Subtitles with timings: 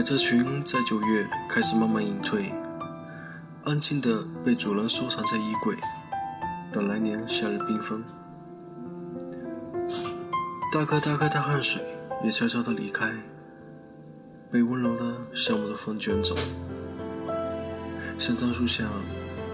[0.00, 2.50] 百褶裙在九月开始慢慢隐退，
[3.64, 5.76] 安静的被主人收藏在衣柜，
[6.72, 8.02] 等来年夏日缤纷。
[10.72, 11.82] 大颗大颗的汗水
[12.24, 13.12] 也悄悄的离开，
[14.50, 15.04] 被温柔的
[15.34, 16.34] 向我的风卷走。
[18.16, 18.84] 香樟树下，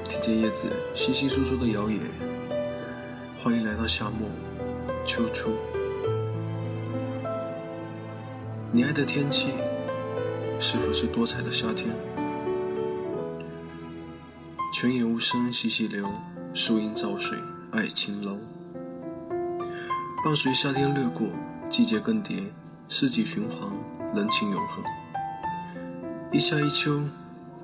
[0.08, 1.98] 听见叶子稀稀疏疏的摇曳。
[3.42, 4.28] 欢迎来到夏末，
[5.04, 5.56] 秋初。
[8.70, 9.48] 你爱的天气，
[10.58, 11.94] 是否是多彩的夏天？
[14.72, 16.08] 泉眼无声细细流，
[16.54, 17.38] 树阴照水
[17.70, 18.38] 爱晴楼。
[20.24, 21.28] 伴随夏天掠过，
[21.68, 22.44] 季节更迭，
[22.88, 23.70] 四季循环，
[24.14, 24.82] 人情永恒。
[26.32, 27.02] 一夏一秋，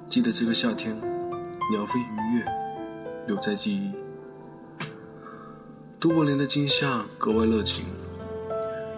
[0.09, 0.95] 记得这个夏天，
[1.71, 2.45] 鸟飞鱼跃，
[3.27, 3.93] 留在记忆。
[5.99, 7.89] 都柏林的今夏格外热情，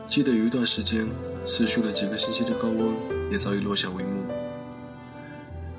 [0.09, 1.06] 记得有一段时间，
[1.45, 2.92] 持续了几个星期的高温
[3.30, 4.25] 也早已落下帷幕。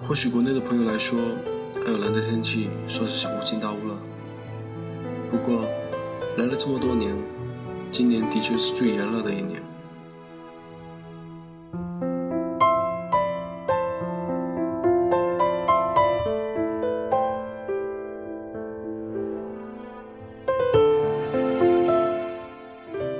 [0.01, 1.19] 或许国内的朋友来说，
[1.85, 3.97] 爱尔兰的天气算是小巫见大巫了。
[5.29, 5.65] 不过，
[6.37, 7.15] 来了这么多年。
[7.91, 9.61] 今年的确是最炎热的一年。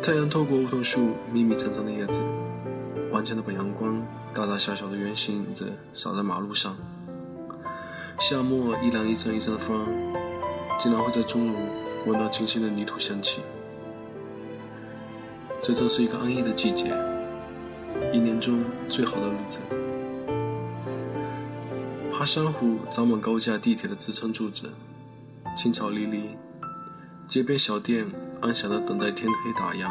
[0.02, 2.22] 太阳透过梧桐树密密层层的叶子，
[3.16, 6.76] 顽强的把阳光大大小小的圆形影子洒在马路上。
[8.20, 9.88] 夏末一凉一阵一阵的风，
[10.78, 11.56] 竟然会在中午
[12.06, 13.40] 闻到清新的泥土香气。
[15.64, 16.94] 这正是一个安逸的季节，
[18.12, 19.62] 一年中最好的日子。
[22.12, 24.70] 爬山虎长满高架地铁的支撑柱子，
[25.56, 26.32] 青草离离，
[27.30, 28.06] 街边小店
[28.42, 29.90] 安详的等待天黑打烊。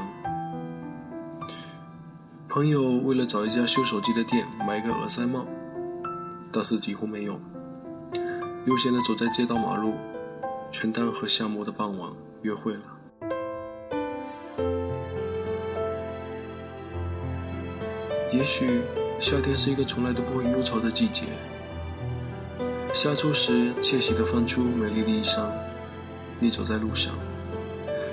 [2.55, 5.44] 朋友为了找一家修手机的店买个耳塞帽，
[6.52, 7.33] 但是几乎没有。
[8.67, 9.95] 悠闲的走在街道马路，
[10.70, 12.08] 全当和夏末的傍晚
[12.42, 12.80] 约会了。
[18.33, 18.83] 也许
[19.18, 21.24] 夏天是一个从来都不会忧愁的季节。
[22.92, 25.45] 夏初时，窃喜地翻出美丽的衣裳，
[26.39, 27.12] 你走在路上，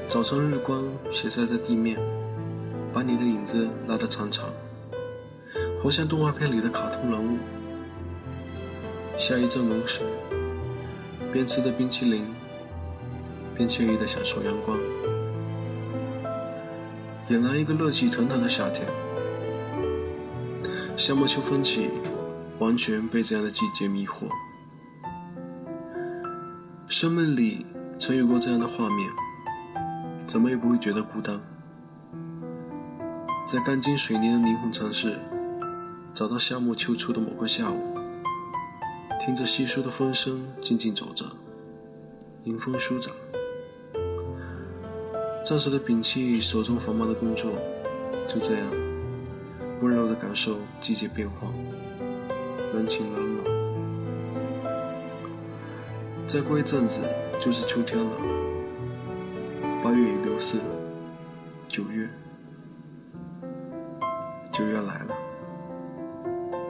[0.07, 1.99] 早晨日光斜晒在地面，
[2.93, 4.49] 把你的影子拉得长长，
[5.81, 7.37] 活像动画片里的卡通人物。
[9.17, 10.01] 下一阵风时，
[11.31, 12.27] 边吃着冰淇淋，
[13.55, 14.77] 边惬意地享受阳光，
[17.29, 18.85] 俨然一个热气腾腾的夏天。
[20.97, 21.89] 夏末秋风起，
[22.59, 24.27] 完全被这样的季节迷惑。
[26.87, 27.65] 生命里
[27.97, 29.09] 曾有过这样的画面，
[30.25, 31.39] 怎么也不会觉得孤单。
[33.43, 35.17] 在钢筋水泥的霓虹城市，
[36.13, 37.97] 找到夏末秋初的某个下午，
[39.19, 41.25] 听着稀疏的风声，静静走着，
[42.45, 43.13] 迎风舒展，
[45.43, 47.51] 暂时的摒弃手中繁忙的工作，
[48.27, 48.65] 就这样。
[49.81, 51.47] 温柔的感受季节变化，
[52.73, 53.45] 人情冷暖。
[56.27, 57.01] 再过一阵子
[57.39, 58.11] 就是秋天了，
[59.83, 60.59] 八月已流逝，
[61.67, 62.07] 九月，
[64.51, 65.15] 九月来了，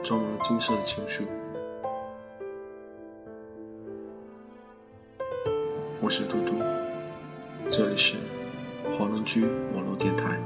[0.04, 1.24] 装满了金色的情书。
[6.00, 6.54] 我是嘟嘟，
[7.72, 8.18] 这里是
[8.92, 9.44] 华龙居
[9.74, 10.38] 网络电台。